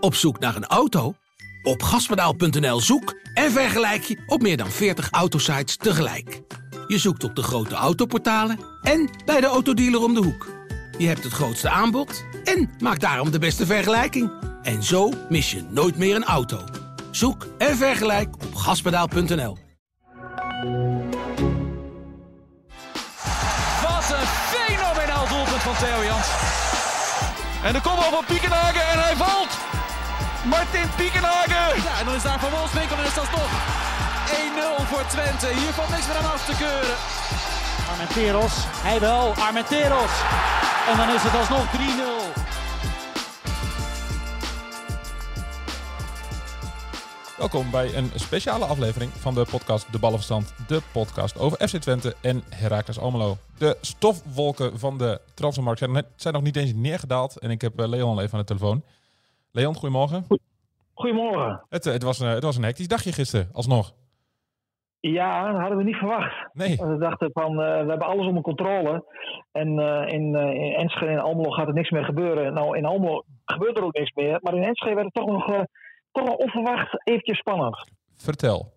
[0.00, 1.14] Op zoek naar een auto?
[1.62, 6.40] Op gaspedaal.nl zoek en vergelijk je op meer dan 40 autosites tegelijk.
[6.86, 10.46] Je zoekt op de grote autoportalen en bij de autodealer om de hoek.
[10.98, 14.30] Je hebt het grootste aanbod en maakt daarom de beste vergelijking.
[14.62, 16.64] En zo mis je nooit meer een auto.
[17.10, 19.56] Zoek en vergelijk op gaspedaal.nl.
[23.82, 26.28] Wat een fenomenaal doelpunt van Theo Jans.
[27.62, 29.67] En de kopbal van Piekenhagen en hij valt.
[30.48, 31.82] Martin Piekenhagen.
[31.82, 33.52] Ja, en dan is daar Van Wolfswinkel en is dat toch
[34.80, 35.46] 1-0 voor Twente.
[35.46, 36.96] Hier valt niks meer aan af te keuren.
[37.90, 38.54] Armenteros,
[38.86, 40.14] hij wel, Armenteros.
[40.90, 42.28] En dan is het alsnog 3-0.
[47.38, 50.52] Welkom bij een speciale aflevering van de podcast De Ballenverstand.
[50.66, 53.38] De podcast over FC Twente en Heracles Almelo.
[53.58, 57.38] De stofwolken van de transfermarkt zijn, zijn nog niet eens neergedaald.
[57.38, 58.82] En ik heb eh, Leon al even aan de telefoon.
[59.52, 60.26] Leon, goedemorgen.
[60.94, 61.64] Goedemorgen.
[61.68, 63.94] Het, eh, het, was, een, het was een hectisch dagje gisteren, alsnog.
[65.00, 66.48] Ja, dat hadden we niet verwacht.
[66.52, 69.04] Nee, We dachten van, eh, we hebben alles onder controle.
[69.52, 72.52] En eh, in, eh, in Enschede en Almelo gaat er niks meer gebeuren.
[72.54, 74.38] Nou, in Almelo gebeurt er ook niks meer.
[74.42, 75.60] Maar in Enschede werd het toch nog, eh,
[76.12, 77.84] toch nog onverwacht eventjes spannend.
[78.16, 78.72] vertel.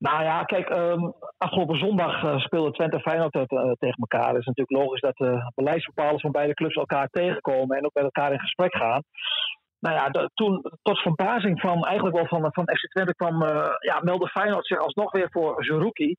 [0.00, 3.42] Nou ja, kijk, ehm, afgelopen zondag eh, speelde Twente en Feyenoord eh,
[3.78, 4.28] tegen elkaar.
[4.28, 8.04] Het is natuurlijk logisch dat de beleidsbepalers van beide clubs elkaar tegenkomen en ook met
[8.04, 9.02] elkaar in gesprek gaan.
[9.80, 14.00] Nou ja, toen tot verbazing van eigenlijk wel van, van FC Twente kwam, eh, ja,
[14.02, 16.16] meldde Feyenoord zich alsnog weer voor Zerouki.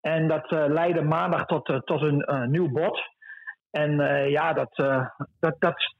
[0.00, 3.00] En dat eh, leidde maandag tot, eh, tot een eh, nieuw bod.
[3.70, 5.06] En eh, ja, dat, eh
[5.40, 5.96] dat, dat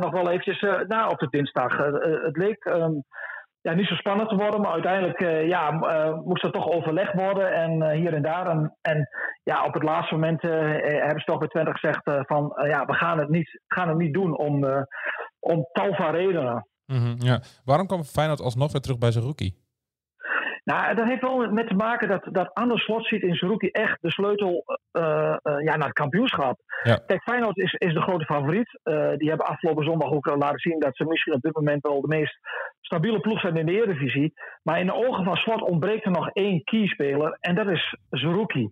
[0.00, 1.78] nog wel eventjes eh, na op de dinsdag.
[1.78, 2.92] Eh, eh, het leek ehm,
[3.76, 7.52] niet zo spannend te worden, maar uiteindelijk eh, ja, eh, moest er toch overlegd worden
[7.52, 8.46] en eh, hier en daar.
[8.46, 9.08] En, en
[9.42, 13.18] ja, op het laatste moment hebben ze toch bij Twente gezegd van ja, we gaan
[13.18, 14.64] het niet, gaan het niet doen om,
[15.40, 16.66] om tal van redenen.
[16.86, 17.40] Mhm, ja.
[17.64, 19.67] Waarom kwam Feyenoord alsnog weer terug bij zijn rookie?
[20.72, 24.02] Nou, dat heeft wel met te maken dat, dat Anders Slot ziet in Zerouki echt
[24.02, 26.60] de sleutel eh, eh, ja, naar het kampioenschap.
[26.82, 27.02] Ja.
[27.06, 28.80] Kijk, Feyenoord is, is de grote favoriet.
[28.82, 32.00] Eh, die hebben afgelopen zondag ook laten zien dat ze misschien op dit moment wel
[32.00, 32.38] de meest
[32.80, 34.32] stabiele ploeg zijn in de Eredivisie.
[34.62, 38.70] Maar in de ogen van Slot ontbreekt er nog één keyspeler en dat is Zerouki.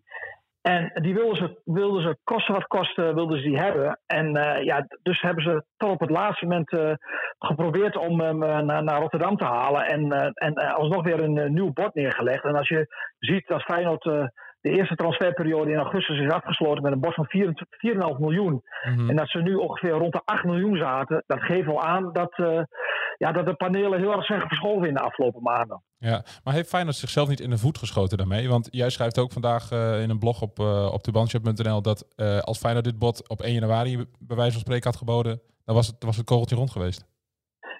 [0.66, 4.00] En die wilden ze, wilden ze kosten wat kosten, wilden ze die hebben.
[4.06, 6.92] En eh, ja, dus hebben ze tot op het laatste moment eh,
[7.38, 9.86] geprobeerd om hem eh, naar, naar Rotterdam te halen.
[9.86, 12.44] En, en alsnog weer een nieuw bod neergelegd.
[12.44, 12.86] En als je
[13.18, 14.02] ziet dat Feyenoord
[14.60, 18.62] de eerste transferperiode in augustus is afgesloten met een bod van 24 4,5 miljoen.
[18.84, 19.10] Mhm.
[19.10, 21.24] En dat ze nu ongeveer rond de 8 miljoen zaten.
[21.26, 22.34] Dat geeft wel aan dat,
[23.16, 25.82] ja, dat de panelen heel erg zijn verschoven in de afgelopen maanden.
[25.98, 28.48] Ja, maar heeft Feyenoord zichzelf niet in de voet geschoten daarmee?
[28.48, 31.04] Want jij schrijft ook vandaag eh, in een blog op, uh, op
[31.84, 35.40] dat eh, als Feyenoord dit bod op 1 januari bij wijze van spreken had geboden,
[35.64, 37.06] dan was het, was het kogeltje rond geweest.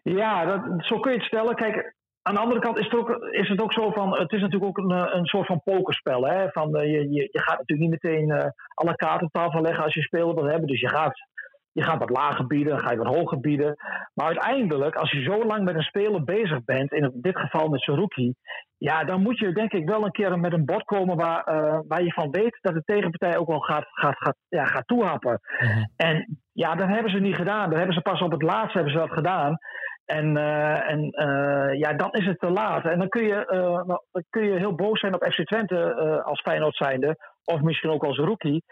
[0.03, 1.55] Ja, dat, zo kun je het stellen.
[1.55, 4.19] Kijk, aan de andere kant is het ook, is het ook zo van.
[4.19, 6.26] Het is natuurlijk ook een, een soort van pokerspel.
[6.26, 6.49] Hè?
[6.49, 10.03] Van, je, je, je gaat natuurlijk niet meteen alle kaarten op tafel leggen als je
[10.03, 10.66] speler wil hebben.
[10.66, 11.28] Dus je gaat,
[11.76, 13.76] je gaat wat lager bieden, dan ga je wat hoger bieden.
[14.14, 17.81] Maar uiteindelijk, als je zo lang met een speler bezig bent, in dit geval met
[17.81, 18.34] Saruki.
[18.78, 21.78] Ja, dan moet je denk ik wel een keer met een bod komen waar, eh,
[21.88, 25.41] waar je van weet dat de tegenpartij ook wel gaat, gaat, gaat, ja, gaat toehappen.
[25.59, 25.84] Mhm.
[25.97, 27.69] En ja, dat hebben ze niet gedaan.
[27.69, 29.56] Dat hebben ze pas op het laatst hebben ze dat gedaan.
[30.04, 32.84] En, eh, en uh, ja, dan is het te laat.
[32.84, 35.94] En dan kun je, uh, dan kun je heel boos zijn op FC Twente
[36.25, 37.16] als Feyenoord zijnde.
[37.44, 38.64] Of misschien ook als rookie.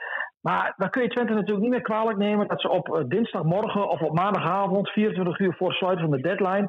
[0.47, 4.01] Maar dan kun je Twente natuurlijk niet meer kwalijk nemen dat ze op dinsdagmorgen of
[4.01, 6.69] op maandagavond, 24 uur voor sluiten van de deadline,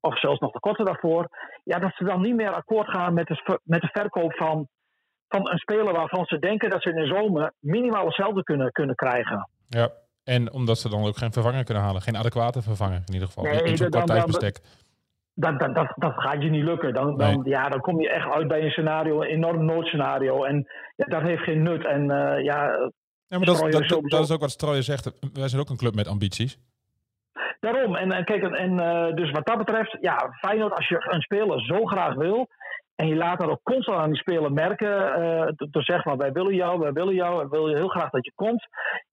[0.00, 1.28] of zelfs nog de korte daarvoor,
[1.64, 4.68] ja, dat ze dan niet meer akkoord gaan met de, met de verkoop van,
[5.28, 8.94] van een speler waarvan ze denken dat ze in de zomer minimaal hetzelfde kunnen, kunnen
[8.94, 9.48] krijgen.
[9.68, 9.88] Ja,
[10.24, 12.02] en omdat ze dan ook geen vervanger kunnen halen.
[12.02, 13.44] Geen adequate vervanger in ieder geval.
[13.44, 14.60] Nee, in zo'n kort tijdsbestek.
[15.34, 16.94] Dat, dat, dat, dat gaat je niet lukken.
[16.94, 17.52] Dan, dan, Nee.
[17.52, 20.44] ja, dan kom je echt uit bij een scenario, een enorm noodscenario.
[20.44, 20.66] En
[20.96, 21.84] ja, dat heeft geen nut.
[21.86, 22.90] En eh, ja,
[23.28, 25.12] Ja, maar dat, is dat, sowieso- dat is ook wat Strooijer zegt.
[25.32, 26.58] Wij zijn ook een club met ambities.
[27.60, 27.96] Daarom.
[27.96, 31.60] En, en kijk, en, eh, dus wat dat betreft, ja, Feyenoord, als je een speler
[31.64, 32.48] zo graag wil.
[32.94, 35.14] En je laat dat ook constant aan die speler merken.
[35.14, 38.10] eh door te zeggen van wij willen jou, wij willen jou, we willen heel graag
[38.10, 38.66] dat je komt.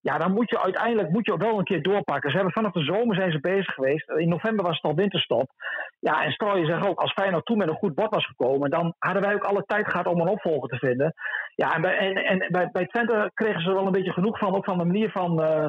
[0.04, 2.30] Ja, dan moet je uiteindelijk moet je wel een keer doorpakken.
[2.30, 4.10] Ze hebben vanaf de zomer zijn ze bezig geweest.
[4.10, 5.50] In november was het al winterstop.
[6.00, 8.94] Ja, en Strooijen zegt ook, als Feyenoord toen met een goed bod was gekomen, dan
[9.00, 11.14] hadden wij ook alle tijd gehad om een opvolger te vinden.
[11.56, 14.38] Ja, en bij, en, en bij, bij Twente kregen ze er wel een beetje genoeg
[14.38, 15.68] van, ook van de manier van, eh,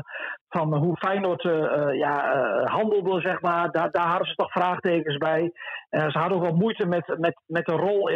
[0.49, 3.71] van hoe Feyenoord eh, eh, ja, handelde, zeg maar.
[3.71, 5.53] Daar, daar hadden ze toch vraagtekens bij.
[5.91, 8.09] Ze hadden ook wel moeite met, met, met de rol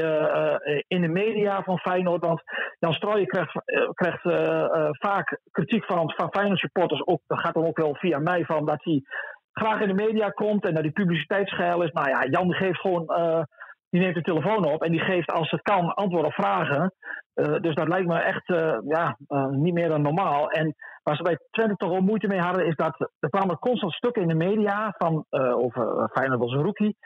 [0.87, 2.25] in de media van Feyenoord.
[2.25, 2.43] Want
[2.79, 3.63] Jan Strooijen krijgt,
[3.95, 4.23] krijgt
[4.99, 7.07] vaak kritiek van, van Feyenoord supporters.
[7.07, 9.03] Ook, dat gaat dan ook wel via mij van dat hij
[9.53, 11.93] graag in de media komt en dat die publiciteitsgeil is.
[11.93, 13.43] Nou ja, Jan geeft gewoon, uh,
[13.91, 16.93] die neemt de telefoon op en die geeft als het kan antwoord op vragen.
[17.35, 19.17] Uh, dus dat lijkt me echt uh, ja,
[19.51, 20.51] niet meer dan normaal.
[20.51, 23.93] En waar ze bij Twente toch wel moeite mee hadden, is dat er kwamen constant
[23.93, 26.97] stukken in de media van, over Feyenoord als een rookie.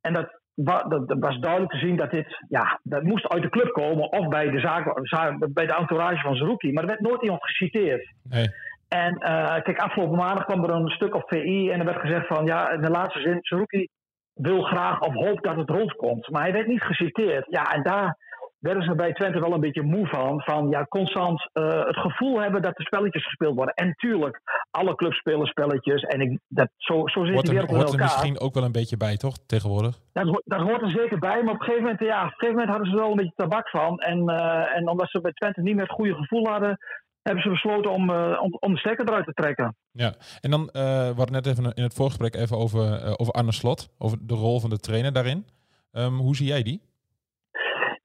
[0.00, 4.12] En dat, was duidelijk te zien dat dit, ja, dat moest uit de club komen
[4.12, 6.72] of bij de, zaak, bij de entourage van Zerouki.
[6.72, 8.12] Maar er werd nooit iemand geciteerd.
[8.22, 8.46] Nee.
[8.88, 12.26] En uh, kijk, afgelopen maandag kwam er een stuk op VI en er werd gezegd
[12.26, 13.88] van ja, in de laatste zin, Zerouki
[14.34, 16.28] wil graag of hoopt dat het rondkomt.
[16.28, 17.46] Maar hij werd niet geciteerd.
[17.48, 18.16] Ja, en daar
[18.58, 20.40] werden ze bij Twente wel een beetje moe van.
[20.42, 23.74] Van ja, constant uh, het gevoel hebben dat er spelletjes gespeeld worden.
[23.74, 24.40] En tuurlijk,
[24.70, 26.02] alle clubs spelen spelletjes.
[26.02, 28.96] En ik, dat, zo, zo zit er, wereld hoort er misschien ook wel een beetje
[28.96, 29.36] bij, toch?
[29.46, 29.98] Tegenwoordig?
[30.12, 31.42] Dat, dat hoort er zeker bij.
[31.42, 33.16] Maar op een gegeven moment, ja, op een gegeven moment hadden ze er wel een
[33.16, 33.98] beetje tabak van.
[33.98, 36.78] En, uh, en omdat ze bij Twente niet meer het goede gevoel hadden
[37.22, 39.76] hebben ze besloten om, uh, om, om, de stekker eruit te trekken.
[39.92, 43.90] Ja, en dan, we hadden net even in het voorgesprek even over, over Arne Slot,
[43.98, 45.46] over de rol van de trainer daarin.
[45.92, 46.87] Um, hoe zie jij die?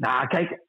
[0.05, 0.59] Nou, kijk,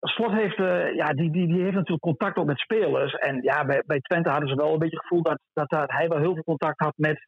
[0.00, 0.56] Slot heeft,
[0.96, 3.12] ja, die, die, die heeft natuurlijk contact ook met spelers.
[3.12, 6.08] En ja, bij, bij Twente hadden ze wel een beetje het gevoel dat, dat, hij
[6.08, 7.18] wel heel veel contact had met,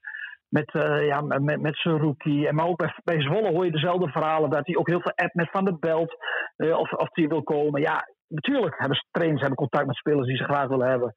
[0.49, 2.49] met, uh, ja, met, met zijn rookie.
[2.49, 4.50] En maar ook bij, bij Zwolle hoor je dezelfde verhalen.
[4.50, 6.17] Dat hij ook heel veel app met Van der Belt.
[6.56, 7.81] Uh, of, of die wil komen.
[7.81, 11.15] Ja, natuurlijk hebben trainers hebben contact met spelers die ze graag willen hebben.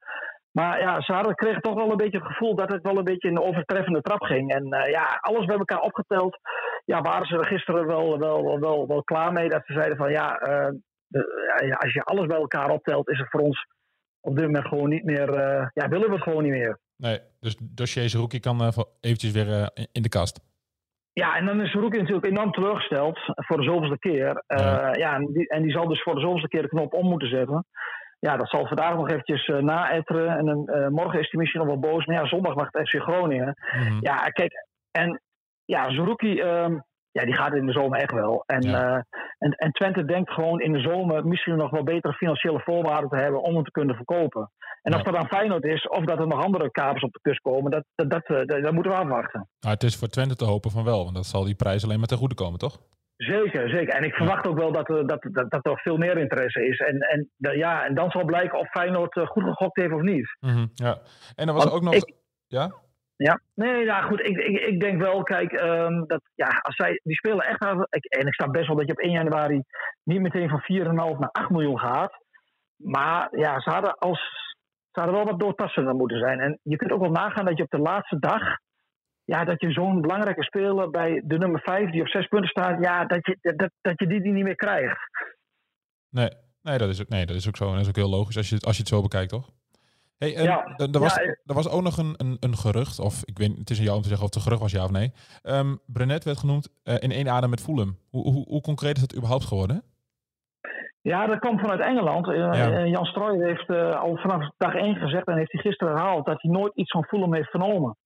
[0.52, 3.04] Maar ja, ze hadden, kregen toch wel een beetje het gevoel dat het wel een
[3.04, 4.54] beetje in de overtreffende trap ging.
[4.54, 6.38] En ja, alles bij elkaar opgeteld.
[6.84, 9.48] Ja, waren ze er gisteren wel, wel, wel, wel, wel klaar mee.
[9.48, 10.38] Dat ze zeiden van ja,
[11.06, 13.66] de, ja, als je alles bij elkaar optelt, is het voor ons
[14.20, 15.28] op dit moment gewoon niet meer.
[15.28, 16.78] Uh, ja, willen we het gewoon niet meer.
[16.96, 20.40] Nee, dus dossier rookie kan eventjes weer in de kast.
[21.12, 24.44] Ja, en dan is Rookie natuurlijk enorm teleurgesteld voor de zoveelste keer.
[24.48, 26.94] Uh, ja, ja en, die, en, die, zal dus voor de zoveelste keer de knop
[26.94, 27.66] om moeten zetten.
[28.18, 30.38] Ja, dat zal vandaag nog eventjes uh, naetteren.
[30.38, 32.06] En dan, uh, morgen is hij misschien nog wel boos.
[32.06, 33.56] Maar ja, zondag wacht FC Groningen.
[33.74, 33.98] Mm -hmm.
[34.00, 34.52] Ja, kijk,
[34.90, 35.20] en
[35.64, 38.42] ja, Zerouki, um, ja, die gaat in de zomer echt wel.
[38.46, 39.04] En, ja.
[39.38, 43.16] en, en Twente denkt gewoon in de zomer misschien nog wel betere financiële voorwaarden te
[43.16, 44.50] hebben om hem te kunnen verkopen.
[44.82, 44.98] En ja.
[44.98, 47.70] of dat dan Feyenoord is, of dat er nog andere kapers op de kust komen,
[47.70, 49.48] dat, dat, dat, dat, dat moeten we afwachten.
[49.60, 51.98] Nou, het is voor Twente te hopen van wel, want dat zal die prijs alleen
[51.98, 52.78] maar ten goede komen, toch?
[53.16, 53.94] Zeker, zeker.
[53.94, 56.78] En ik verwacht ook wel dat, er, dat, dat, dat er veel meer interesse is.
[56.78, 60.36] En, en, ja, en dan zal blijken of Feyenoord goed gegokt heeft of niet.
[60.40, 60.98] Mm -hmm, ja.
[61.34, 61.94] En er was ook nog...
[61.94, 62.14] Ik,
[62.46, 62.72] ja?
[63.22, 64.20] Ja, nee, ja, goed.
[64.20, 67.62] Ik, ik, ik denk wel, kijk, um, dat ja, als zij, die spelen echt.
[67.90, 69.62] Ik, en ik snap best wel dat je op 1 januari
[70.04, 72.12] niet meteen van 4,5 naar 8 miljoen gaat.
[72.76, 74.20] Maar ja, ze hadden, als,
[74.90, 76.40] ze hadden wel wat doortastender moeten zijn.
[76.40, 78.42] En je kunt ook wel nagaan dat je op de laatste dag.
[79.24, 82.84] Ja, dat je zo'n belangrijke speler bij de nummer 5 die op 6 punten staat.
[82.84, 84.98] Ja, dat je, dat, dat je die, die niet meer krijgt.
[86.08, 86.30] Nee,
[86.62, 87.64] nee, dat is ook, nee, dat is ook zo.
[87.64, 89.50] En dat is ook heel logisch als je, als je het zo bekijkt, toch?
[90.22, 93.20] Hey, en Ja, er, was, ja, er was ook nog een, een, een gerucht, of
[93.24, 94.84] ik weet, het is aan jou om te zeggen of het een gerucht was, ja
[94.84, 95.12] of nee.
[95.42, 97.98] Ehm Brenet werd genoemd eh, in één adem met Fulham.
[98.10, 99.82] Hoe, hoe, hoe concreet is dat überhaupt geworden?
[101.00, 102.28] Ja, dat kwam vanuit Engeland.
[102.28, 102.52] Eh, Ja.
[102.70, 106.26] eh, Jan Strooijer heeft eh, al vanaf dag 1 gezegd en heeft hij gisteren herhaald
[106.26, 107.96] dat hij nooit iets van Fulham heeft vernomen.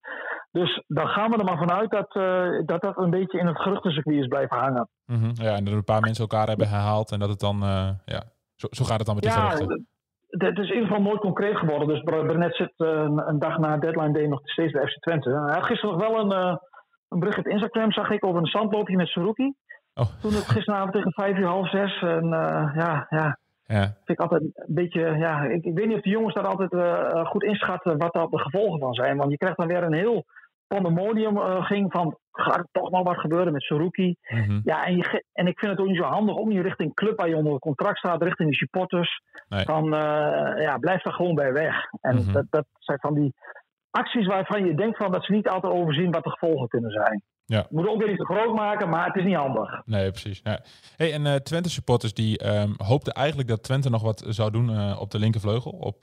[0.51, 3.61] Dus dan gaan we er maar vanuit dat, eh, dat dat een beetje in het
[3.61, 4.89] geruchtencircuit is blijven hangen.
[5.05, 5.31] Mhm.
[5.33, 8.23] Ja, en dat een paar mensen elkaar hebben herhaald en dat het dan, eh, ja,
[8.55, 9.87] zo, zo gaat het dan met die Ja, geruchten.
[10.27, 11.87] Het is in ieder geval nooit concreet geworden.
[11.87, 14.99] Dus Bre- Brenet zit eh, een, een dag na deadline day nog steeds bij FC
[14.99, 15.29] Twente.
[15.29, 16.55] Hij had gisteren nog wel een, eh,
[17.09, 19.53] een bericht op Instagram, zag ik, over een zandloopje met Saruki.
[19.93, 22.01] Oh, Toen het gisteravond tegen vijf uur, half zes.
[22.01, 23.81] En eh, ja, ja, ja.
[23.83, 25.01] vind ik altijd een beetje.
[25.01, 28.27] Ja, ik, ik weet niet of de jongens daar altijd eh, goed inschatten wat daar
[28.27, 29.17] de gevolgen van zijn.
[29.17, 30.25] Want je krijgt dan weer een heel
[30.67, 32.17] pandemonium eh, ging van.
[32.31, 34.15] Gaat er toch nog wat gebeuren met Saruki?
[34.29, 34.59] Mhm.
[34.63, 37.17] Ja, en, je, en ik vind het ook niet zo handig, ook niet richting club
[37.17, 39.21] waar je onder contract staat, richting de supporters.
[39.49, 39.63] Nee.
[39.65, 41.75] Van eh, ja, blijf daar gewoon bij weg.
[42.01, 42.31] En Mhm.
[42.31, 43.33] dat, dat zijn van die
[43.91, 47.21] acties waarvan je denkt van dat ze niet altijd overzien wat de gevolgen kunnen zijn.
[47.45, 47.57] Ja.
[47.69, 49.81] Je moet ook weer niet te groot maken, maar het is niet handig.
[49.85, 50.39] Nee, precies.
[50.43, 50.59] Ja.
[50.95, 54.97] Hey, en eh, Twente supporters die ehm, hoopten eigenlijk dat Twente nog wat zou doen
[54.97, 55.71] op de linkervleugel.
[55.71, 55.97] Op,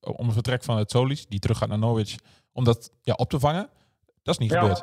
[0.00, 2.14] om het vertrek van het Solis, die terug gaat naar Norwich,
[2.60, 3.68] om dat ja, op te vangen.
[4.22, 4.60] Dat is niet Ja.
[4.60, 4.82] gebeurd.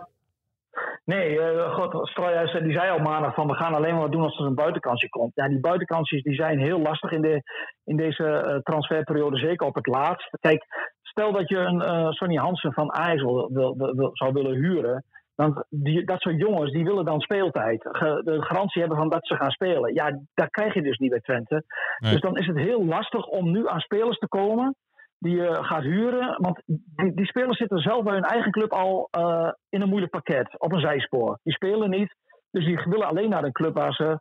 [1.05, 4.21] Nee, uh, God, Strooijuis, die zei al maandag van we gaan alleen maar wat doen
[4.23, 5.31] als er een buitenkansje komt.
[5.35, 7.41] Ja, die buitenkansjes die zijn heel lastig in, de,
[7.83, 10.29] in deze eh, transferperiode, zeker op het laatst.
[10.39, 10.65] Kijk,
[11.01, 14.55] stel dat je een eh, Sonny Hansen van Ajax wil, wil, wil- wil- zou willen
[14.55, 15.03] huren.
[15.35, 17.87] Dan, die, dat soort jongens die willen dan speeltijd.
[17.91, 19.93] Ge- de garantie hebben van dat ze gaan spelen.
[19.93, 21.63] Ja, dat krijg je dus niet bij Twente.
[21.99, 22.11] Nee.
[22.11, 24.75] Dus dan is het heel lastig om nu aan spelers te komen
[25.19, 26.35] die je gaat huren.
[26.41, 30.11] Want die, die spelers zitten zelf bij hun eigen club al eh, in een moeilijk
[30.11, 31.39] pakket, op een zijspoor.
[31.43, 32.15] Die spelen niet,
[32.51, 34.19] dus die willen alleen naar een club waar ze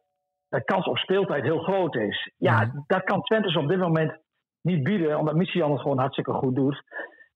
[0.49, 2.33] de kans op speeltijd heel groot is.
[2.37, 4.19] Ja, dat kan Twente op dit moment
[4.63, 6.83] niet bieden, omdat Michian het gewoon hartstikke goed doet.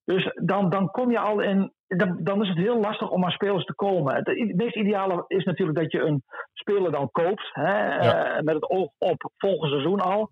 [0.04, 1.72] Dus dan, dan kom je al in.
[1.86, 4.14] Dan, dan is het heel lastig om aan spelers te komen.
[4.14, 7.50] Het, het meest ideale is natuurlijk dat je een speler dan koopt.
[7.52, 10.30] Hè, uh, met het oog op volgend seizoen al.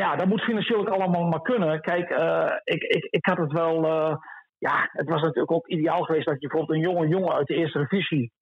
[0.00, 1.80] Ja, dat moet financieel ook allemaal maar kunnen.
[1.80, 3.84] Kijk, uh, ik, ik, ik had het wel.
[3.84, 4.16] Uh,
[4.58, 7.54] ja, het was natuurlijk ook ideaal geweest dat je bijvoorbeeld een jonge jongen uit de
[7.54, 8.32] eerste divisie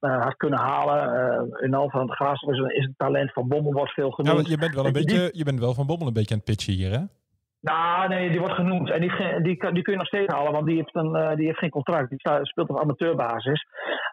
[0.00, 1.58] had kunnen halen.
[1.60, 4.46] in Al van de Graas is is een talent van Bommel wordt veel genoemd.
[4.46, 6.50] Ja, je bent wel een beetje, je bent wel van Bommel een beetje aan het
[6.50, 7.04] pitchen hier, hè?
[7.60, 8.90] Nou, nee, die wordt genoemd.
[8.90, 11.46] En die, die, die kun je nog steeds halen, want die heeft, een, uh, die
[11.46, 12.08] heeft geen contract.
[12.08, 13.66] Die speelt op amateurbasis.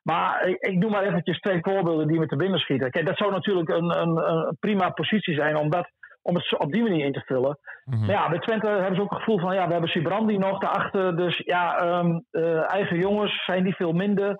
[0.03, 2.91] Maar ik, ik noem maar eventjes twee voorbeelden die me te binnen schieten.
[2.91, 5.89] Kijk, dat zou natuurlijk een, een, een prima positie zijn om, dat,
[6.21, 7.59] om het op die manier in te vullen.
[7.85, 8.05] Mm -hmm.
[8.05, 9.55] Maar ja, bij Twente hebben ze ook het gevoel van...
[9.55, 11.17] ja, we hebben Sibrandi nog daarachter.
[11.17, 14.37] Dus ja, um, uh, eigen jongens zijn die veel minder.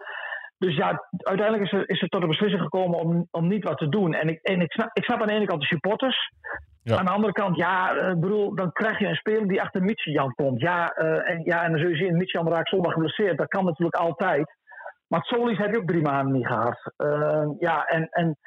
[0.58, 3.78] Dus ja, uiteindelijk is er, is er tot de beslissing gekomen om, om niet wat
[3.78, 4.14] te doen.
[4.14, 6.32] En ik, en ik, snap, ik snap aan de ene kant de supporters.
[6.84, 6.98] Ja.
[6.98, 10.34] Aan de andere kant, ja, uh, bedoel, dan krijg je een speler die achter Michian
[10.34, 10.62] komt.
[10.62, 13.38] Ja, uh, en, ja, en dan zul je zien, Michian raakt zondag geblesseerd.
[13.38, 14.58] Dat kan natuurlijk altijd.
[15.08, 16.94] Maar Solis heb je ook drie maanden niet gehad.
[16.98, 18.38] Uh, ja, en, en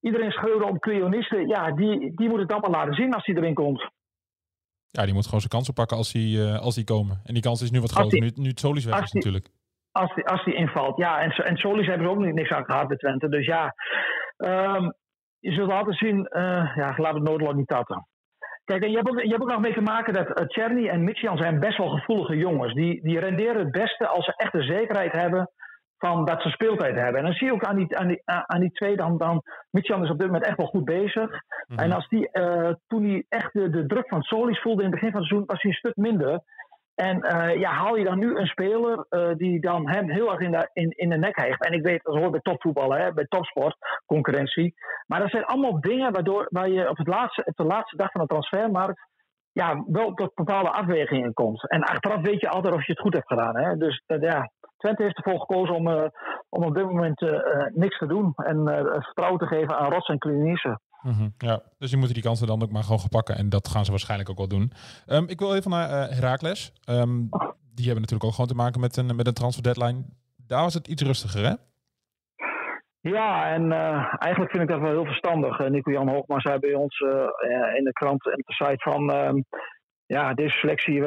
[0.00, 1.48] iedereen schreeuwde om Creonisten.
[1.48, 3.90] Ja, die, die moet het allemaal laten zien als hij erin komt.
[4.86, 7.20] Ja, die moet gewoon zijn kansen pakken als die, als die komen.
[7.24, 9.52] En die kans is nu wat groter, nu, nu het Solis weg is die, natuurlijk.
[9.92, 11.20] Als die, als die invalt, ja.
[11.20, 13.28] En, en Solis hebben ze ook niet, niks aan gehad bij Twente.
[13.28, 13.74] Dus ja,
[14.36, 14.92] um,
[15.38, 18.06] je zult altijd zien, uh, ja, laat het noodlot niet tatten.
[18.64, 20.88] Kijk, en je hebt, ook, je hebt ook nog mee te maken dat uh, Czerny
[20.88, 22.74] en Michian zijn best wel gevoelige jongens.
[22.74, 25.50] Die, die renderen het beste als ze echt de zekerheid hebben
[26.00, 27.16] van dat ze speeltijd hebben.
[27.16, 30.04] En dan zie je ook aan die, aan die, aan die twee, dan, dan Michian
[30.04, 31.30] is op dit moment echt wel goed bezig.
[31.30, 31.78] Mm -hmm.
[31.78, 34.94] En als die, uh, toen hij echt de, de druk van Solis voelde in het
[34.94, 36.40] begin van het seizoen, was hij een stuk minder.
[36.94, 40.40] En uh, ja, haal je dan nu een speler uh, die dan hem heel erg
[40.40, 41.64] in de, in, in de nek heeft.
[41.64, 43.76] En ik weet, dat hoort bij topvoetballen, hè, bij topsport,
[44.06, 44.74] concurrentie.
[45.06, 48.10] Maar dat zijn allemaal dingen waardoor waar je op, het laatste, op de laatste dag
[48.10, 49.08] van de transfermarkt
[49.52, 51.70] ja, wel tot bepaalde afwegingen komt.
[51.70, 53.56] En achteraf weet je altijd of je het goed hebt gedaan.
[53.56, 53.76] Hè?
[53.76, 55.88] Dus uh, ja, Twente heeft ervoor gekozen om,
[56.48, 57.20] om op dit moment
[57.74, 58.32] niks te doen.
[58.36, 58.64] En
[59.04, 60.78] vertrouwen te geven aan Rots en Klinice.
[61.02, 63.36] Mm -hmm, ja, dus die moeten die kansen dan ook maar gewoon gepakken.
[63.36, 64.72] En dat gaan ze waarschijnlijk ook wel doen.
[65.06, 66.72] Um, ik wil even naar Heracles.
[66.88, 67.28] Um,
[67.74, 70.04] die hebben natuurlijk ook gewoon te maken met een, met een transfer deadline.
[70.46, 71.54] Daar was het iets rustiger, hè?
[73.00, 75.60] Ja, en uh, eigenlijk vind ik dat wel heel verstandig.
[75.60, 77.00] Uh, Nico-Jan Hoogma zei bij ons
[77.78, 79.10] in de krant en op de site van...
[80.10, 81.02] Ja, deze selectie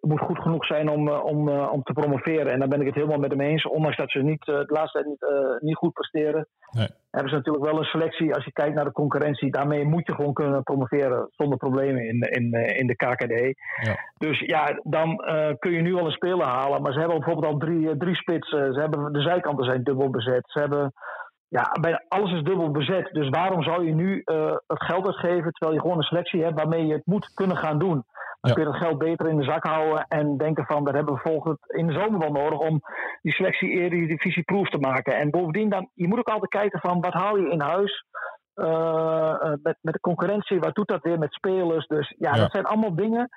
[0.00, 2.52] moet goed genoeg zijn om, om, om te promoveren.
[2.52, 3.66] En daar ben ik het helemaal met hem eens.
[3.66, 6.48] Ondanks dat ze niet, de laatste tijd niet, niet goed presteren...
[6.70, 8.34] Nee hebben ze natuurlijk wel een selectie.
[8.34, 12.20] Als je kijkt naar de concurrentie, daarmee moet je gewoon kunnen promoveren zonder problemen in,
[12.20, 13.58] in, in de KKD.
[13.86, 13.96] Ja.
[14.18, 15.16] Dus ja, dan
[15.58, 16.82] kun je nu al een speler halen.
[16.82, 18.74] Maar ze hebben bijvoorbeeld al drie, drie spitsen.
[18.74, 20.44] Ze hebben, de zijkanten zijn dubbel bezet.
[20.46, 20.92] Ze hebben,
[21.48, 23.08] ja, bijna alles is dubbel bezet.
[23.12, 26.58] Dus waarom zou je nu uh, het geld uitgeven terwijl je gewoon een selectie hebt
[26.58, 28.04] waarmee je het moet kunnen gaan doen?
[28.46, 31.14] Dan kun je dat geld beter in de zak houden en denken van dat hebben
[31.14, 32.80] we volgend in de zomer wel nodig om
[33.22, 35.16] die selectie eerder divisie proof te maken.
[35.16, 38.04] En bovendien dan, je moet ook altijd kijken van wat haal je in huis
[38.54, 41.86] uh, met, met de concurrentie, wat doet dat weer met spelers.
[41.86, 43.28] Dus ja, ja, dat zijn allemaal dingen.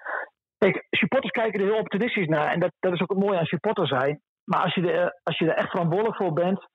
[0.58, 3.46] Kijk, supporters kijken er heel optimistisch naar en dat, dat is ook het mooie aan
[3.46, 4.22] supporter zijn.
[4.44, 6.68] Maar als je, er, als je er echt verantwoordelijk voor bent,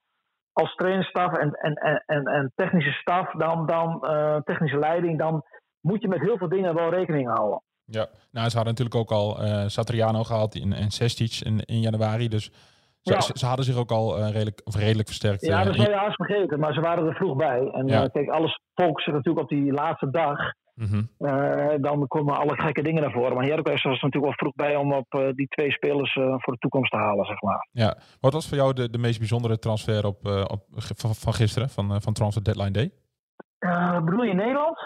[0.53, 1.75] als trainerstaf en, en,
[2.07, 5.43] en, en technische staf, dan, dan uh, technische leiding, dan
[5.81, 7.62] moet je met heel veel dingen wel rekening houden.
[7.87, 11.81] Ja, nou, ze hadden natuurlijk ook al uh, Satriano gehad in, en Sestic in, in
[11.81, 12.29] januari.
[12.29, 12.50] Dus
[13.00, 13.21] ze, ja.
[13.21, 15.47] ze, hadden zich ook al uh, redelijk, of redelijk versterkt.
[15.47, 17.71] Ja, uh, dat zou je haast vergeten, maar ze waren er vroeg bij.
[17.73, 18.09] En Ja.
[18.09, 20.38] kijk, alles focust zich natuurlijk op die laatste dag.
[20.75, 23.35] Uh, dan komen alle gekke dingen naar voren.
[23.35, 26.35] Maar Heracles was er natuurlijk wel vroeg bij om op uh, die twee spelers uh,
[26.38, 27.69] voor de toekomst te halen, zeg maar.
[27.71, 27.97] ja.
[28.21, 32.03] Wat was voor jou de, de meest bijzondere transfer op, op, van, van gisteren, van,
[32.03, 32.91] van Transfer Deadline Day?
[34.05, 34.79] Bedoel je Nederland?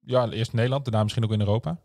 [0.00, 1.78] Ja, eerst Nederland, daarna misschien ook in Europa.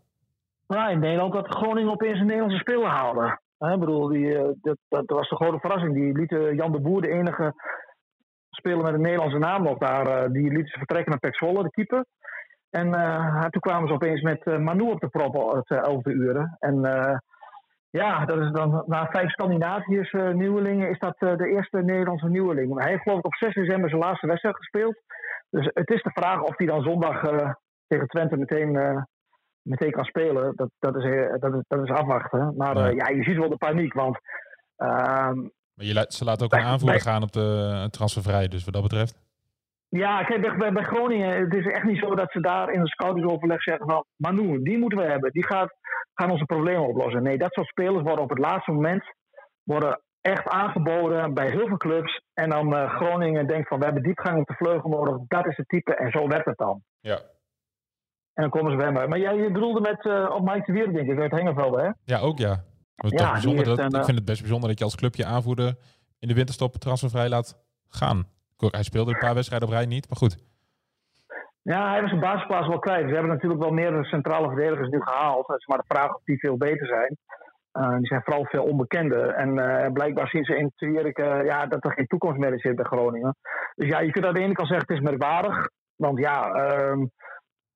[0.72, 3.38] Nou, in Nederland dat Groningen opeens een Nederlandse speler haalde.
[3.58, 4.48] Ik bedoel, die, uh,
[4.88, 5.94] dat, was de grote verrassing.
[5.94, 7.52] Die lieten Jan de Boer, de enige
[8.50, 11.70] speler met een Nederlandse naam nog daar, uh, die lieten ze vertrekken naar Pek de
[11.70, 12.04] keeper.
[12.70, 16.56] En uh, toen kwamen ze opeens met Manu op de prop het 11 uren.
[16.58, 16.80] En
[17.90, 22.78] ja, dat is dan na vijf Scandinaviërs nieuwelingen is dat de eerste Nederlandse nieuweling.
[22.80, 24.96] Hij heeft geloof ik op 6 december zijn laatste wedstrijd gespeeld.
[25.50, 27.20] Dus het is de vraag of hij dan zondag
[27.86, 29.06] tegen Twente meteen
[29.62, 31.02] meteen kan spelen, dat, dat, is,
[31.40, 32.54] dat, is, dat is afwachten.
[32.56, 32.86] Maar Ja.
[32.88, 34.18] ja, je ziet wel de paniek, want...
[34.76, 35.36] ehm,
[35.74, 38.74] Maar je laat, ze laten ook een aanvoerder bij- gaan op de transfervrij, dus wat
[38.74, 39.20] dat betreft.
[39.88, 42.86] ja, kijk, bij, bij, Groningen, het is echt niet zo dat ze daar in een
[42.86, 44.04] scoutingsoverleg zeggen van...
[44.16, 45.74] Manu, die moeten we hebben, die gaat,
[46.14, 47.22] gaan onze problemen oplossen.
[47.22, 49.04] Nee, dat soort spelers worden op het laatste moment
[49.62, 52.20] worden echt aangeboden bij heel veel clubs.
[52.34, 55.56] En dan eh, Groningen denkt van, we hebben diepgang op de vleugel nodig, dat is
[55.56, 56.82] het type en zo werkt het dan.
[57.00, 57.18] Ja.
[58.34, 59.08] En dan komen ze bij hem.
[59.08, 61.90] Maar jij bedoelde met uh, op Mike de Wier, denk ik, uit Hengevelde, hè?
[62.04, 62.64] Ja, ook ja.
[62.96, 65.74] Ja, dat, een, ik vind het best bijzonder dat je als clubje aanvoerder
[66.18, 67.56] in de winterstop transfervrij laat
[67.88, 68.24] gaan.
[68.56, 70.36] Hij speelde een paar wedstrijden op rij niet, maar goed.
[71.62, 73.06] Ja, hij was zijn basisplaats wel kwijt.
[73.08, 75.46] Ze hebben natuurlijk wel meerdere centrale verdedigers nu gehaald.
[75.46, 77.16] Het is maar de vraag of die veel beter zijn.
[77.72, 79.34] Uh, die zijn vooral veel onbekenden.
[79.36, 82.58] En uh, blijkbaar zien ze in Twierik uh, ja, dat er geen toekomst meer in
[82.58, 83.36] zit bij Groningen.
[83.74, 85.68] Dus ja, je kunt aan de ene kant zeggen het is merkwaardig.
[85.96, 87.04] Want ja, ehm,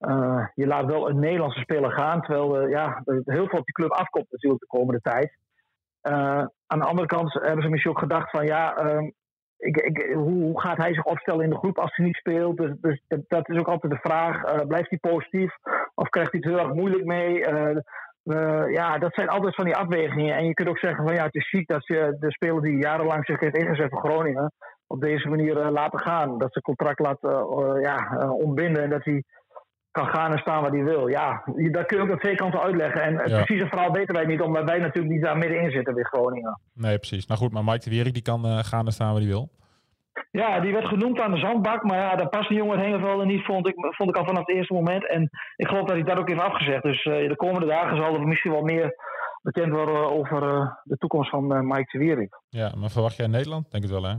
[0.01, 2.21] uh, je laat wel een Nederlandse speler gaan.
[2.21, 5.37] Terwijl uh, ja, er heel veel op die club afkomt natuurlijk de komende tijd.
[6.03, 9.11] Uh, aan de andere kant hebben ze misschien ook gedacht van ja, ehm,
[9.57, 12.57] ik, ik, hoe, hoe, gaat hij zich opstellen in de groep als hij niet speelt?
[12.57, 14.67] Dus, dus dat, is ook altijd de vraag.
[14.67, 15.57] blijft hij positief
[15.95, 17.45] of krijgt hij het heel erg moeilijk mee?
[18.73, 20.37] ja, dat zijn altijd van die afwegingen.
[20.37, 22.79] En je kunt ook zeggen van ja, het is ziek dat je de speler die
[22.79, 24.53] jarenlang zich heeft ingezet voor Groningen
[24.87, 26.39] op deze manier laten gaan.
[26.39, 27.19] Dat ze contract laat
[27.83, 29.23] ja, ontbinden en dat hij
[29.97, 31.07] kan gaan en staan waar hij wil.
[31.09, 33.03] Ja, daar kun je ook aan twee kanten uitleggen.
[33.03, 33.37] En het Ja.
[33.37, 36.61] precieze verhaal weten wij niet, omdat wij natuurlijk niet daar middenin zitten bij Groningen.
[36.75, 37.27] Nee, precies.
[37.27, 39.49] Nou goed, maar Mike de Wierik die kan eh, gaan en staan waar hij wil.
[40.31, 43.45] Ja, die werd genoemd aan de zandbak, maar ja, daar past die jongen Hengeveld niet,
[43.45, 45.09] vond ik, vond ik al vanaf het eerste moment.
[45.09, 46.83] En ik geloof dat hij dat ook heeft afgezegd.
[46.83, 48.95] Dus eh, de komende dagen zal er misschien wel meer
[49.43, 52.41] bekend worden over eh, de toekomst van Mike de Wierik.
[52.49, 53.71] Ja, maar verwacht jij in Nederland?
[53.71, 54.15] Denk het wel, hè?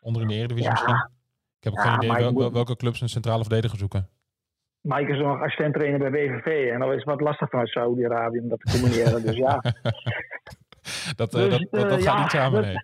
[0.00, 0.70] Onder in de Eredivisie Ja.
[0.70, 1.10] misschien?
[1.58, 4.08] Ik heb ook Ja, geen idee wel- welke clubs een centrale verdediger zoeken.
[4.82, 8.38] Mike is nog assistent trainer bij WVV en dan is het wat lastig vanuit Saudi-Arabië
[8.40, 9.22] om dat te combineren.
[9.22, 9.60] dus ja.
[11.16, 12.80] Dat, eh, Dus, dat, dat, dat eh, gaat ja, niet samen, dat- nee.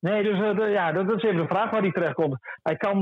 [0.00, 2.38] Nee, dus eh, de- ja, dat, dat is even de vraag waar hij terechtkomt.
[2.62, 2.96] Hij kan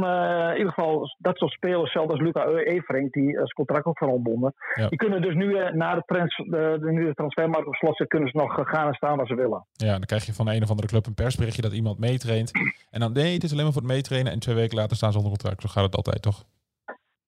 [0.51, 4.09] in ieder geval dat soort spelers, zelfs als Luca Everink, die is contract ook van
[4.09, 4.55] ontbonden.
[4.75, 4.89] Ja.
[4.89, 8.37] Die kunnen dus nu, na de, trans, de, de, de transfermarkt op slot kunnen ze
[8.37, 9.67] nog gaan en staan waar ze willen.
[9.73, 12.51] Ja, dan krijg je van een of andere club een persberichtje dat iemand meetraint.
[12.91, 14.33] En dan, nee, het is alleen maar voor het meetrainen.
[14.33, 15.63] En twee weken later staan ze onder contract.
[15.63, 16.45] Zo gaat het altijd, toch?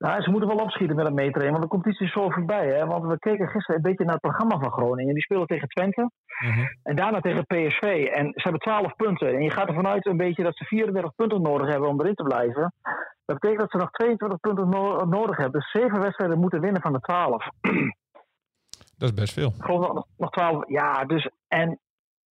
[0.05, 2.67] Nou, ze moeten wel opschieten met het meetrainen, want de competitie is zo voorbij.
[2.69, 2.87] Hè?
[2.87, 5.15] Want we keken gisteren een beetje naar het programma van Groningen.
[5.15, 6.67] Die spelen tegen Twente Mhm.
[6.83, 7.83] en daarna tegen PSV.
[8.13, 9.29] En ze hebben 12 punten.
[9.29, 12.15] En je gaat ervan uit een beetje dat ze 34 punten nodig hebben om erin
[12.15, 12.73] te blijven.
[13.25, 15.61] Dat betekent dat ze nog 22 punten no- nodig hebben.
[15.61, 17.49] Dus zeven wedstrijden moeten winnen van de 12.
[18.99, 19.53] Dat is best veel.
[19.59, 20.69] Nog, nog 12.
[20.69, 21.31] Ja, dus.
[21.49, 21.79] En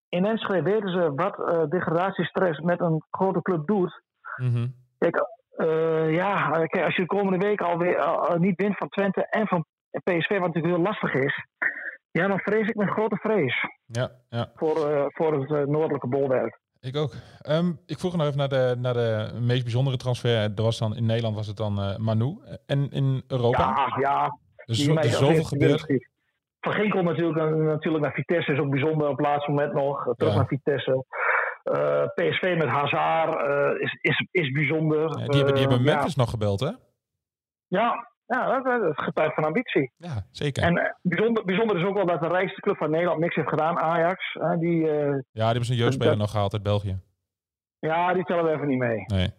[0.09, 4.03] in Enschede weten ze wat eh, degradatiestress met een grote club doet.
[4.37, 4.67] Mhm.
[4.99, 5.17] Kijk,
[5.57, 9.47] eh, ja, kijk, als je de komende week alweer eh, niet wint van Twente en
[9.47, 9.65] van
[10.05, 11.45] PSV, wat natuurlijk heel lastig is.
[12.11, 14.51] Ja, dan vrees ik met grote vrees Ja, ja.
[14.55, 16.59] voor, eh, voor het eh, noordelijke bolwerk.
[16.81, 17.13] Ik ook.
[17.41, 20.31] Ehm, ik vroeg nog even naar de, naar de meest bijzondere transfer.
[20.43, 22.39] Er was dan, in Nederland was het dan eh, Manu.
[22.67, 23.59] En in Europa?
[23.59, 24.25] Ja, ja.
[24.57, 25.87] er is, die zo- er is zoveel gebeurd.
[26.61, 30.07] Van Ginkel natuurlijk, eh, natuurlijk naar Vitesse is ook bijzonder op het laatste moment nog.
[30.07, 30.39] eh, Terug Ja.
[30.39, 31.05] naar Vitesse.
[31.67, 35.01] Eh, PSV met Hazard eh, is, is, is bijzonder.
[35.01, 35.95] Ja, die hebben, die Eh, hebben ja.
[35.95, 36.71] Memphis nog gebeld, hè?
[37.67, 39.93] Ja, ja dat, dat getuigt van ambitie.
[39.97, 40.63] Ja, zeker.
[40.63, 43.79] En bijzonder, bijzonder is ook wel dat de rijkste club van Nederland niks heeft gedaan,
[43.79, 44.33] Ajax.
[44.59, 47.01] die, ja, die hebben zijn jeugdspeler dat- nog gehaald uit België.
[47.79, 49.05] ja, die tellen we even niet mee.
[49.07, 49.31] Nee.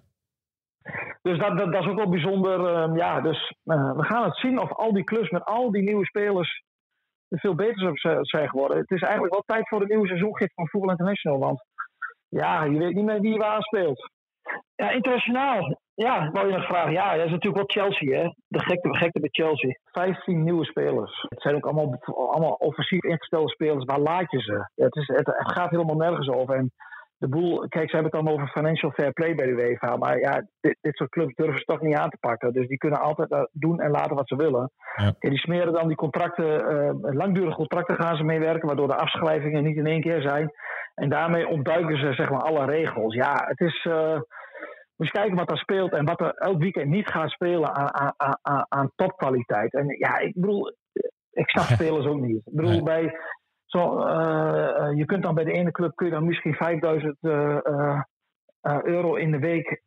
[1.22, 2.66] Dus dat, dat, dat is ook wel bijzonder.
[2.76, 6.06] eh, ja, dus we gaan het zien of al die clubs met al die nieuwe
[6.06, 6.64] spelers
[7.28, 8.78] er veel beter zijn geworden.
[8.78, 11.40] Het is eigenlijk wel tijd voor de nieuwe seizoengids van Voetbal International.
[11.40, 11.64] Want
[12.30, 14.12] ja, je weet niet meer wie je waar speelt.
[14.76, 15.78] Ja, internationaal.
[15.94, 16.92] Ja, wou je nog vragen.
[16.92, 18.30] Ja, dat is natuurlijk wel Chelsea, hè.
[18.48, 19.80] De gekte, gekte bij Chelsea.
[19.84, 21.26] 15 nieuwe spelers.
[21.30, 23.86] Het zijn ook allemaal, allemaal offensief ingestelde spelers.
[23.86, 24.70] Waar laat je ze?
[24.76, 26.56] Het, is, het, het gaat helemaal nergens over.
[26.56, 26.72] En
[27.18, 29.96] de boel, kijk, ze hebben het dan over financial fair play bij de UEFA.
[29.96, 32.54] Maar ja, dit, dit soort clubs durven ze toch niet aan te pakken.
[32.54, 34.72] Dus die kunnen altijd eh, doen en laten wat ze willen.
[34.96, 35.04] Ja.
[35.20, 39.64] Kijk, die smeren dan die contracten, eh, langdurige contracten gaan ze meewerken, waardoor de afschrijvingen
[39.64, 40.52] niet in één keer zijn.
[40.98, 43.14] En daarmee ontduiken ze zeg maar alle regels.
[43.16, 43.86] Ja, het is.
[43.86, 44.20] eh
[44.96, 48.14] moet je kijken wat er speelt en wat er elk weekend niet gaat spelen aan,
[48.18, 49.74] aan, aan- aan, topkwaliteit.
[49.74, 50.76] En ja, ik bedoel,
[51.32, 52.48] ik snap spelers ook niet.
[52.48, 53.18] Ik bedoel, bij
[53.66, 57.18] zo, eh, eh, je kunt dan bij de ene club kun je dan misschien 5000
[57.22, 58.02] eh, eh,
[58.62, 59.82] eh, euro in de week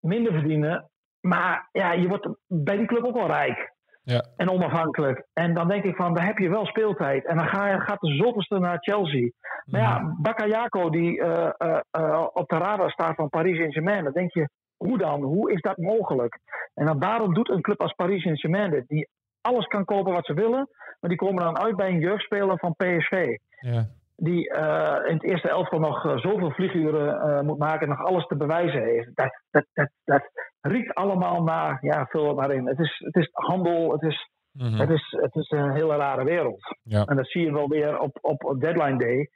[0.00, 0.90] minder verdienen.
[1.20, 3.71] Maar ja, je wordt bij die club ook wel rijk.
[4.04, 4.24] Ja.
[4.36, 5.26] En onafhankelijk.
[5.32, 7.26] En dan denk ik van, daar heb je wel speeltijd.
[7.26, 9.30] En dan ga je, gaat de zoveelste naar Chelsea.
[9.64, 9.90] Maar Mhm.
[9.90, 14.04] ja, Bakayako die eh, eh, eh, op de radar staat van Paris Saint-Germain.
[14.04, 15.22] Dan denk je, hoe dan?
[15.22, 16.38] Hoe is dat mogelijk?
[16.74, 18.84] En dan daarom doet een club als Paris Saint-Germain.
[18.86, 19.08] Die
[19.40, 20.68] alles kan kopen wat ze willen.
[21.00, 23.36] Maar die komen dan uit bij een jeugdspeler van PSV.
[23.60, 23.86] Ja.
[24.24, 28.04] Die eh, in het eerste elftal nog eh, zoveel vlieguren eh, moet maken en nog
[28.06, 29.10] alles te bewijzen heeft.
[29.14, 30.22] Dat, dat, dat, dat
[30.60, 32.66] riekt allemaal naar, ja, vul het maar in.
[32.66, 34.80] Het is, het is handel, het is, Mhm.
[34.80, 36.76] het is, het is een hele rare wereld.
[36.82, 37.04] Ja.
[37.04, 39.28] En dat zie je wel weer op, op, deadline day.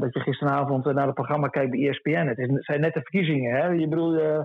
[0.00, 2.26] Dat je gisteravond naar het programma kijkt bij ESPN.
[2.26, 3.56] Het, is, het zijn net de verkiezingen.
[3.56, 3.66] Hè?
[3.66, 4.36] Je bedoel, eh,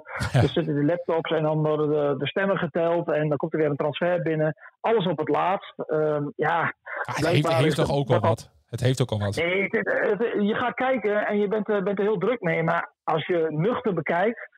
[0.43, 3.07] er zitten de laptops en dan worden de, de stemmen geteld.
[3.11, 4.55] En dan komt er weer een transfer binnen.
[4.81, 5.73] Alles op het laatst.
[5.79, 6.73] Ehm, ja,
[7.03, 7.31] Ah, hij
[7.63, 8.51] heeft, toch ook wel wat- wat?
[8.73, 9.35] Het heeft ook al wat.
[9.35, 12.41] Nee, het- het- het- je gaat kijken en je bent, er- bent er heel druk
[12.41, 12.63] mee.
[12.63, 14.49] Maar als je nuchter bekijkt,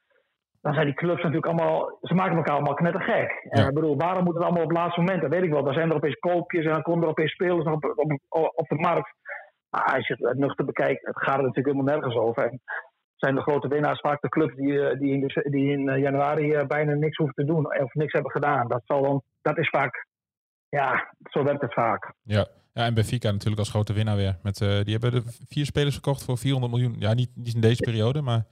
[0.61, 1.97] dan zijn die clubs natuurlijk allemaal...
[2.01, 3.29] Ze maken elkaar allemaal knettergek.
[3.49, 3.67] En Ja.
[3.67, 5.21] ik bedoel, waarom moet het allemaal op het laatste moment?
[5.21, 5.63] Dat weet ik wel.
[5.63, 7.83] Dan zijn er opeens koopjes en dan komen er opeens spelers op,
[8.29, 9.13] op, op de markt.
[9.69, 12.43] Maar als je het nuchter bekijkt, het gaat er natuurlijk helemaal nergens over.
[12.43, 12.61] En
[13.15, 16.01] zijn de grote winnaars vaak de clubs die, eh, die in, de- die in eh,
[16.01, 18.67] januari eh, bijna niks hoeven te doen of niks hebben gedaan.
[18.67, 20.05] Dat, zal dan, dat is vaak,
[20.69, 22.13] ja, zo werkt het vaak.
[22.23, 22.45] Ja.
[22.75, 24.37] Ja, en Benfica natuurlijk als grote winnaar weer.
[24.43, 26.95] Met, eh, die hebben de vier spelers verkocht voor 400 miljoen.
[26.99, 28.45] Ja, niet, niet in deze periode, maar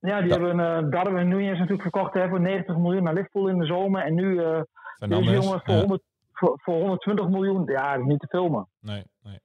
[0.00, 3.58] Ja, die hebben uh, Darwin Nunez natuurlijk verkocht hè, voor 90 miljoen naar Liverpool in
[3.58, 4.02] de zomer.
[4.02, 4.60] En nu eh
[4.98, 5.78] deze jongen voor, ja.
[5.78, 7.64] 100, voor, voor 120 miljoen.
[7.66, 8.68] Ja, dat is niet te filmen.
[8.80, 9.40] Nee, nee.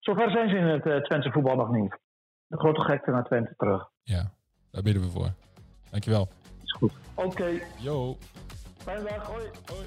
[0.00, 1.98] Zover zijn ze in het uh, Twentse voetbal nog niet.
[2.46, 3.88] De grote gekte naar Twente terug.
[4.02, 4.30] Ja,
[4.70, 5.32] daar bidden we voor.
[5.90, 6.28] Dankjewel.
[6.64, 6.92] Is goed.
[7.14, 8.16] Oké, Yo.
[8.76, 9.26] fijne dag.
[9.26, 9.44] Hoi.
[9.66, 9.86] Hoi.